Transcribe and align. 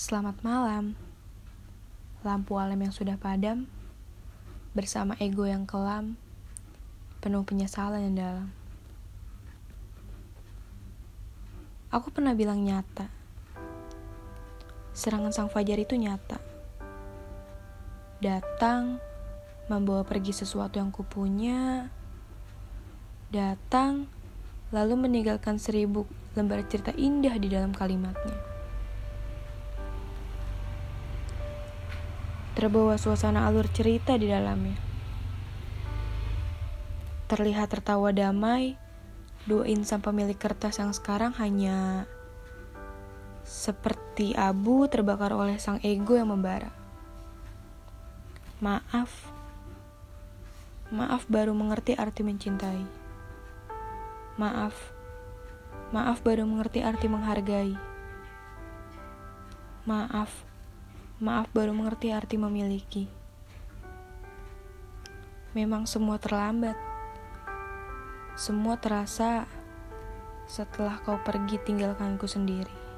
Selamat 0.00 0.40
malam. 0.40 0.96
Lampu 2.24 2.56
alam 2.56 2.80
yang 2.80 2.88
sudah 2.88 3.20
padam 3.20 3.68
bersama 4.72 5.12
ego 5.20 5.44
yang 5.44 5.68
kelam, 5.68 6.16
penuh 7.20 7.44
penyesalan 7.44 8.08
yang 8.08 8.16
dalam. 8.16 8.48
Aku 11.92 12.08
pernah 12.08 12.32
bilang 12.32 12.64
nyata. 12.64 13.12
Serangan 14.96 15.36
sang 15.36 15.52
fajar 15.52 15.76
itu 15.76 15.92
nyata. 16.00 16.40
Datang 18.24 19.04
membawa 19.68 20.00
pergi 20.00 20.32
sesuatu 20.32 20.80
yang 20.80 20.88
kupunya. 20.88 21.92
Datang 23.28 24.08
lalu 24.72 24.96
meninggalkan 24.96 25.60
seribu 25.60 26.08
lembar 26.32 26.64
cerita 26.72 26.88
indah 26.96 27.36
di 27.36 27.52
dalam 27.52 27.76
kalimatnya. 27.76 28.49
Terbawa 32.60 33.00
suasana 33.00 33.48
alur 33.48 33.64
cerita 33.72 34.20
di 34.20 34.28
dalamnya. 34.28 34.76
Terlihat 37.24 37.72
tertawa 37.72 38.12
damai 38.12 38.76
dua 39.48 39.64
insan 39.64 40.04
pemilik 40.04 40.36
kertas 40.36 40.76
yang 40.76 40.92
sekarang 40.92 41.32
hanya 41.40 42.04
seperti 43.48 44.36
abu 44.36 44.84
terbakar 44.92 45.32
oleh 45.32 45.56
sang 45.56 45.80
ego 45.80 46.20
yang 46.20 46.28
membara. 46.28 46.68
Maaf, 48.60 49.08
maaf 50.92 51.24
baru 51.32 51.56
mengerti 51.56 51.96
arti 51.96 52.20
mencintai. 52.20 52.84
Maaf, 54.36 54.76
maaf 55.96 56.20
baru 56.20 56.44
mengerti 56.44 56.84
arti 56.84 57.08
menghargai. 57.08 57.72
Maaf, 59.88 60.49
maaf 61.20 61.52
baru 61.52 61.76
mengerti 61.76 62.16
arti 62.16 62.40
memiliki. 62.40 63.04
Memang 65.52 65.84
semua 65.84 66.16
terlambat. 66.16 66.74
Semua 68.40 68.80
terasa 68.80 69.44
setelah 70.48 70.96
kau 71.04 71.20
pergi 71.20 71.60
tinggalkanku 71.60 72.24
sendiri. 72.24 72.89